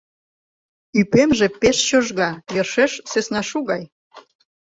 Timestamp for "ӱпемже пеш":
0.99-1.77